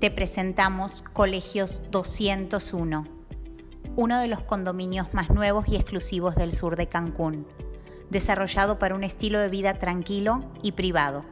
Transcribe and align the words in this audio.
te 0.00 0.10
presentamos 0.10 1.02
Colegios 1.02 1.82
201, 1.90 3.04
uno 3.96 4.18
de 4.18 4.28
los 4.28 4.40
condominios 4.40 5.12
más 5.12 5.28
nuevos 5.28 5.68
y 5.68 5.76
exclusivos 5.76 6.36
del 6.36 6.54
sur 6.54 6.76
de 6.76 6.88
Cancún, 6.88 7.46
desarrollado 8.08 8.78
para 8.78 8.94
un 8.94 9.04
estilo 9.04 9.38
de 9.40 9.50
vida 9.50 9.74
tranquilo 9.74 10.42
y 10.62 10.72
privado. 10.72 11.26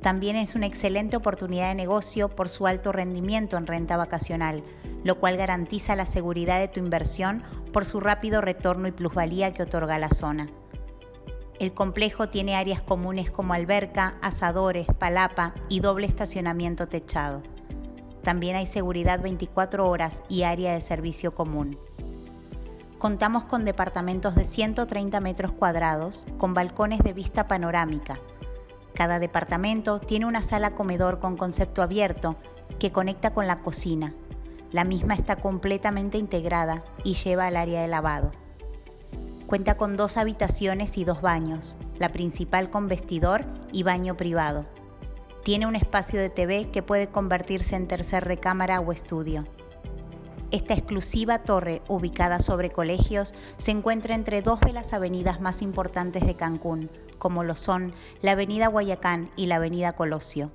También 0.00 0.36
es 0.36 0.54
una 0.54 0.66
excelente 0.66 1.16
oportunidad 1.16 1.70
de 1.70 1.74
negocio 1.74 2.28
por 2.28 2.48
su 2.48 2.68
alto 2.68 2.92
rendimiento 2.92 3.56
en 3.56 3.66
renta 3.66 3.96
vacacional, 3.96 4.62
lo 5.02 5.18
cual 5.18 5.36
garantiza 5.36 5.96
la 5.96 6.06
seguridad 6.06 6.60
de 6.60 6.68
tu 6.68 6.78
inversión 6.78 7.42
por 7.72 7.84
su 7.84 7.98
rápido 7.98 8.40
retorno 8.40 8.86
y 8.86 8.92
plusvalía 8.92 9.52
que 9.54 9.64
otorga 9.64 9.98
la 9.98 10.10
zona. 10.10 10.52
El 11.58 11.74
complejo 11.74 12.28
tiene 12.28 12.54
áreas 12.54 12.80
comunes 12.80 13.28
como 13.32 13.54
alberca, 13.54 14.18
asadores, 14.22 14.86
palapa 15.00 15.52
y 15.68 15.80
doble 15.80 16.06
estacionamiento 16.06 16.86
techado. 16.86 17.42
También 18.24 18.56
hay 18.56 18.66
seguridad 18.66 19.20
24 19.20 19.88
horas 19.88 20.22
y 20.30 20.42
área 20.42 20.72
de 20.72 20.80
servicio 20.80 21.34
común. 21.34 21.78
Contamos 22.98 23.44
con 23.44 23.66
departamentos 23.66 24.34
de 24.34 24.46
130 24.46 25.20
metros 25.20 25.52
cuadrados 25.52 26.26
con 26.38 26.54
balcones 26.54 27.00
de 27.00 27.12
vista 27.12 27.46
panorámica. 27.46 28.18
Cada 28.94 29.18
departamento 29.18 30.00
tiene 30.00 30.24
una 30.24 30.40
sala 30.40 30.70
comedor 30.70 31.20
con 31.20 31.36
concepto 31.36 31.82
abierto 31.82 32.36
que 32.78 32.92
conecta 32.92 33.34
con 33.34 33.46
la 33.46 33.56
cocina. 33.56 34.14
La 34.72 34.84
misma 34.84 35.14
está 35.14 35.36
completamente 35.36 36.16
integrada 36.16 36.82
y 37.04 37.14
lleva 37.14 37.46
al 37.46 37.58
área 37.58 37.82
de 37.82 37.88
lavado. 37.88 38.32
Cuenta 39.46 39.76
con 39.76 39.98
dos 39.98 40.16
habitaciones 40.16 40.96
y 40.96 41.04
dos 41.04 41.20
baños, 41.20 41.76
la 41.98 42.10
principal 42.10 42.70
con 42.70 42.88
vestidor 42.88 43.44
y 43.70 43.82
baño 43.82 44.16
privado. 44.16 44.64
Tiene 45.44 45.66
un 45.66 45.76
espacio 45.76 46.18
de 46.18 46.30
TV 46.30 46.70
que 46.70 46.82
puede 46.82 47.08
convertirse 47.08 47.76
en 47.76 47.86
tercer 47.86 48.24
recámara 48.24 48.80
o 48.80 48.92
estudio. 48.92 49.44
Esta 50.50 50.72
exclusiva 50.72 51.40
torre, 51.40 51.82
ubicada 51.86 52.40
sobre 52.40 52.70
colegios, 52.70 53.34
se 53.58 53.70
encuentra 53.70 54.14
entre 54.14 54.40
dos 54.40 54.60
de 54.60 54.72
las 54.72 54.94
avenidas 54.94 55.42
más 55.42 55.60
importantes 55.60 56.26
de 56.26 56.34
Cancún, 56.34 56.90
como 57.18 57.44
lo 57.44 57.56
son 57.56 57.92
la 58.22 58.32
Avenida 58.32 58.68
Guayacán 58.68 59.30
y 59.36 59.44
la 59.44 59.56
Avenida 59.56 59.92
Colosio. 59.92 60.50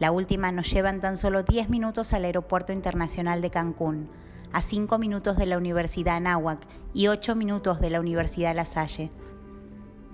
La 0.00 0.10
última 0.10 0.50
nos 0.50 0.68
lleva 0.72 0.90
en 0.90 1.00
tan 1.00 1.16
solo 1.16 1.44
10 1.44 1.68
minutos 1.68 2.12
al 2.12 2.24
Aeropuerto 2.24 2.72
Internacional 2.72 3.42
de 3.42 3.50
Cancún, 3.50 4.10
a 4.52 4.60
5 4.60 4.98
minutos 4.98 5.36
de 5.36 5.46
la 5.46 5.56
Universidad 5.56 6.16
Anáhuac 6.16 6.58
y 6.92 7.06
8 7.06 7.36
minutos 7.36 7.80
de 7.80 7.90
la 7.90 8.00
Universidad 8.00 8.56
La 8.56 8.64
Salle. 8.64 9.12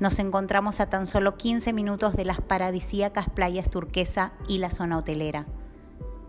Nos 0.00 0.20
encontramos 0.20 0.78
a 0.78 0.88
tan 0.88 1.06
solo 1.06 1.36
15 1.36 1.72
minutos 1.72 2.14
de 2.14 2.24
las 2.24 2.40
paradisíacas 2.40 3.28
playas 3.28 3.68
turquesa 3.68 4.32
y 4.46 4.58
la 4.58 4.70
zona 4.70 4.98
hotelera. 4.98 5.46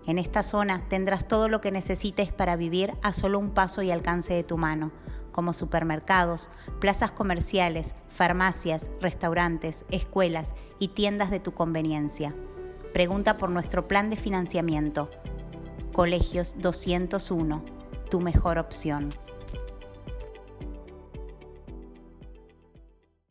En 0.07 0.17
esta 0.17 0.41
zona 0.41 0.81
tendrás 0.89 1.27
todo 1.27 1.49
lo 1.49 1.61
que 1.61 1.71
necesites 1.71 2.33
para 2.33 2.55
vivir 2.55 2.93
a 3.03 3.13
solo 3.13 3.37
un 3.37 3.51
paso 3.51 3.83
y 3.83 3.91
alcance 3.91 4.33
de 4.33 4.43
tu 4.43 4.57
mano, 4.57 4.91
como 5.31 5.53
supermercados, 5.53 6.49
plazas 6.79 7.11
comerciales, 7.11 7.93
farmacias, 8.07 8.89
restaurantes, 9.01 9.85
escuelas 9.91 10.55
y 10.79 10.87
tiendas 10.89 11.29
de 11.29 11.39
tu 11.39 11.53
conveniencia. 11.53 12.33
Pregunta 12.91 13.37
por 13.37 13.51
nuestro 13.51 13.87
plan 13.87 14.09
de 14.09 14.15
financiamiento. 14.15 15.11
Colegios 15.93 16.55
201, 16.59 17.63
tu 18.09 18.19
mejor 18.19 18.57
opción. 18.57 19.11